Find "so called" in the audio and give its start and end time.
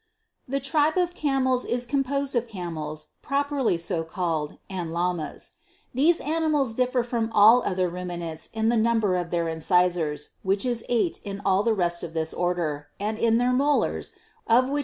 3.79-4.57